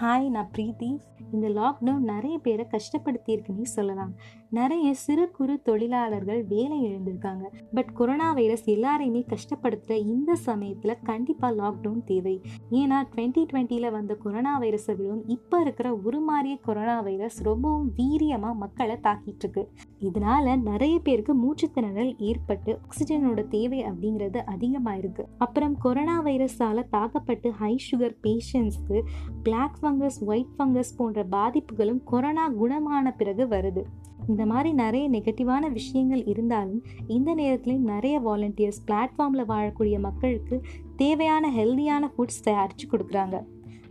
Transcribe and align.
Hi 0.00 0.26
ನಾ 0.30 0.42
ಪ್ರೀತಿ 0.52 0.88
இந்த 1.32 1.48
lockdown 1.48 2.08
நிறைய 2.12 2.38
பேரை 2.38 2.66
கஷ்டப்படுத்தியிருக்குன்னு 2.70 3.62
சொல்லலாம். 3.62 4.14
நிறைய 4.50 4.94
சிறு 4.94 5.30
குறு 5.30 5.62
தொழிலாளர்கள் 5.62 6.44
வேலை 6.44 6.78
இழந்திருக்காங்க. 6.80 7.42
பட் 7.74 7.92
கொரோனா 7.92 8.32
வைரஸ் 8.32 8.70
எல்லாரையுமே 8.70 9.22
கஷ்டப்படுத்துகிற 9.28 10.06
இந்த 10.06 10.34
சமயத்தில் 10.34 10.98
கண்டிப்பாக 11.02 11.62
லாக்டவுன் 11.62 12.04
தேவை. 12.04 12.40
ஏன்னா 12.70 12.98
டுவெண்ட்டி 13.14 13.46
டுவெண்ட்டியில் 13.52 13.90
வந்த 13.90 14.14
கொரோனா 14.14 14.60
வைரஸை 14.60 14.96
விடவும் 14.96 15.26
இப்போ 15.26 15.60
இருக்கிற 15.60 16.00
உருமாறிய 16.04 16.60
கொரோனா 16.62 17.00
வைரஸ் 17.00 17.42
ரொம்பவும் 17.42 17.92
வீரியமாக 17.96 18.54
மக்களை 18.54 18.96
தாக்கிட்டு 19.02 19.38
இருக்கு 19.38 19.68
இதனால 20.00 20.62
நிறைய 20.62 20.98
பேருக்கு 20.98 21.34
மூச்சுத்திணறல் 21.34 22.14
ஏற்பட்டு 22.18 22.78
ஆக்சிஜனோட 22.88 23.48
தேவை 23.48 23.84
அப்படிங்கிறது 23.84 24.38
அதிகமாயிருக்கு. 24.46 25.24
அப்புறம் 25.38 25.76
கொரோனா 25.78 26.22
வைரஸால் 26.22 26.88
தாக்கப்பட்டு 26.88 27.50
ஹை 27.52 27.76
சுகர் 27.90 28.16
பேஷண்ட்ஸ்க்கு 28.22 29.00
பிளாக் 29.42 29.78
ஃபங்கஸ் 29.82 30.18
ஒயிட் 30.26 30.54
ஃபங்கஸ் 30.58 30.94
போன்ற 30.96 31.19
பாதிப்புகளும் 31.24 32.02
கொரோனா 32.04 32.50
குணமான 32.50 33.16
பிறகு 33.16 33.46
வருது. 33.46 33.82
இந்த 34.28 34.46
மாதிரி 34.46 34.72
நிறைய 34.72 35.10
நெகட்டிவான 35.10 35.72
விஷயங்கள் 35.72 36.24
இருந்தாலும் 36.24 36.82
இந்த 37.06 37.34
நேரத்துலையும் 37.34 37.88
நிறைய 37.92 38.20
வாலண்டியர்ஸ் 38.20 38.82
பிளாட்ஃபார்மில் 38.86 39.48
வாழக்கூடிய 39.48 39.98
மக்களுக்கு 39.98 40.62
தேவையான 40.96 41.50
ஹெல்தியான 41.50 42.08
ஃபுட்ஸ் 42.16 42.42
தயாரித்து 42.42 42.88
கொடுக்குறாங்க. 42.90 43.42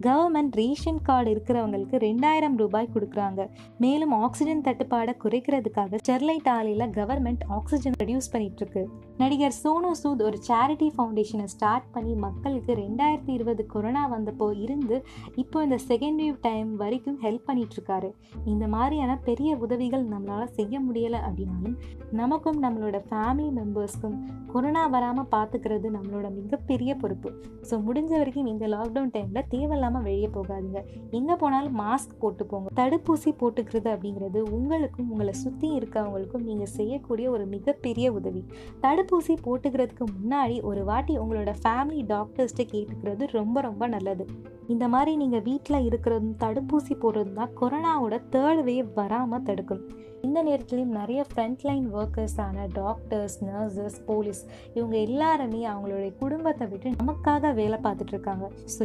கவர்மெண்ட் 0.00 0.54
ரேஷன் 0.54 1.02
கார்டு 1.02 1.30
இருக்கிறவங்களுக்கு 1.34 1.96
ரெண்டாயிரம் 1.96 2.56
ரூபாய் 2.56 2.88
கொடுக்குறாங்க. 2.94 3.46
மேலும் 3.78 4.12
ஆக்சிஜன் 4.12 4.60
தட்டுப்பாடை 4.60 5.14
குறைக்கிறதுக்காக 5.24 5.98
ஸ்டெர்லைட் 6.02 6.48
ஆலையில் 6.48 6.86
கவர்மெண்ட் 6.90 7.44
ஆக்சிஜன் 7.48 7.96
ரெடியூஸ் 8.02 8.30
பண்ணிட்டு 8.30 8.56
இருக்கு 8.56 8.88
நடிகர் 9.16 9.56
சோனு 9.62 9.90
சூத் 10.02 10.22
ஒரு 10.22 10.38
சேரிட்டி 10.48 10.88
ஃபவுண்டேஷனை 10.96 11.44
ஸ்டார்ட் 11.44 11.90
பண்ணி 11.92 12.14
மக்களுக்கு 12.14 12.74
ரெண்டாயிரத்தி 12.74 13.28
இருபது 13.28 13.66
கொரோனா 13.66 14.02
வந்தப்போ 14.12 14.60
இருந்து 14.60 15.04
இப்போ 15.34 15.62
இந்த 15.62 15.78
செகண்ட் 15.88 16.20
வேவ் 16.22 16.38
டைம் 16.40 16.76
வரைக்கும் 16.76 17.18
ஹெல்ப் 17.22 17.44
பண்ணிட்டு 17.44 17.76
இருக்காரு 17.76 18.10
இந்த 18.44 18.66
மாதிரியான 18.66 19.16
பெரிய 19.16 19.56
உதவிகள் 19.56 20.04
நம்மளால் 20.08 20.44
செய்ய 20.44 20.80
முடியலை 20.80 21.20
அப்படின்னாலும் 21.20 21.76
நமக்கும் 22.10 22.62
நம்மளோட 22.62 23.00
ஃபேமிலி 23.10 23.50
மெம்பர்ஸ்க்கும் 23.60 24.16
கொரோனா 24.52 24.86
வராமல் 24.86 25.30
பார்த்துக்கிறது 25.30 25.88
நம்மளோட 25.90 26.34
மிகப்பெரிய 26.34 26.94
பொறுப்பு. 26.94 27.32
ஸோ 27.70 27.74
முடிஞ்ச 27.88 28.08
வரைக்கும் 28.08 28.46
இந்த 28.46 28.66
லாக்டவுன் 28.66 29.12
டைமில் 29.12 29.48
தேவையில்லாமல் 29.86 30.06
வெளியே 30.08 30.28
போகாதீங்க. 30.36 30.80
எங்கே 31.18 31.34
போனாலும் 31.42 31.76
மாஸ்க் 31.82 32.14
போட்டு 32.22 32.44
போங்க 32.50 32.72
தடுப்பூசி 32.80 33.30
போட்டுக்கிறது 33.40 33.88
அப்படிங்கிறது 33.94 34.38
உங்களுக்கும் 34.56 35.10
உங்களை 35.12 35.34
சுற்றி 35.42 35.68
இருக்கவங்களுக்கும் 35.78 36.46
நீங்கள் 36.48 36.72
செய்யக்கூடிய 36.78 37.26
ஒரு 37.34 37.44
மிகப்பெரிய 37.54 38.06
உதவி. 38.18 38.42
தடுப்பூசி 38.84 39.36
போட்டுக்கிறதுக்கு 39.46 40.06
முன்னாடி 40.16 40.56
ஒரு 40.70 40.82
வாட்டி 40.90 41.16
உங்களோட 41.24 41.52
ஃபேமிலி 41.62 42.02
டாக்டர்ஸ்கிட்ட 42.14 42.72
கேட்டுக்கிறது 42.74 43.26
ரொம்ப 43.38 43.60
ரொம்ப 43.68 43.86
நல்லது. 43.94 44.26
இந்த 44.74 44.84
மாதிரி 44.94 45.12
நீங்கள் 45.22 45.46
வீட்டில் 45.50 45.86
இருக்கிறதும் 45.88 46.36
தடுப்பூசி 46.44 46.94
போடுறதும் 47.04 47.38
தான் 47.40 47.54
கொரோனாவோட 47.62 48.16
தேர்ட் 48.34 48.62
வேவ் 48.70 48.90
வராமல் 49.00 49.46
தடுக்கும். 49.48 49.84
இந்த 50.26 50.38
நேரத்துலையும் 50.46 50.94
நிறைய 50.98 51.20
ஃப்ரண்ட்லைன் 51.30 51.84
ஒர்க்கர்ஸான 51.98 52.64
டாக்டர்ஸ் 52.78 53.36
நர்சஸ் 53.48 53.98
போலீஸ் 54.08 54.40
இவங்க 54.76 54.96
எல்லாருமே 55.06 55.60
அவங்களுடைய 55.72 56.10
குடும்பத்தை 56.22 56.66
விட்டு 56.70 56.90
நமக்காக 57.00 57.52
வேலை 57.58 57.78
பார்த்துட்டு 57.84 58.14
இருக்காங்க. 58.14 58.46
ஸோ 58.74 58.82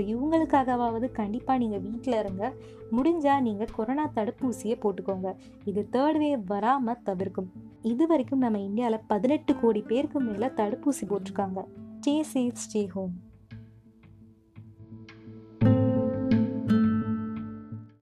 இவங்களுக்காகவாவது 0.91 1.11
கண்டிப்பாக 1.11 1.59
நீங்கள் 1.59 1.79
வீட்டில் 1.79 2.19
இருங்க. 2.19 2.53
முடிஞ்சால் 2.91 3.41
நீங்கள் 3.41 3.67
கொரோனா 3.75 4.11
தடுப்பூசியை 4.15 4.75
போட்டுக்கோங்க. 4.83 5.35
இது 5.65 5.87
தேர்ட் 5.91 6.19
வேவ் 6.23 6.43
வராமல் 6.45 7.01
தவிர்க்கும். 7.03 7.51
இது 7.81 8.07
வரைக்கும் 8.07 8.39
நம்ம 8.39 8.59
இந்தியாவில் 8.59 8.99
பதினெட்டு 9.07 9.59
கோடி 9.59 9.81
பேருக்கு 9.81 10.19
மேலே 10.19 10.45
தடுப்பூசி 10.45 11.03
போட்டிருக்காங்க. 11.09 11.59
Stay 11.99 12.23
safe 12.33 12.61
stay 12.65 12.87
home. 12.87 13.29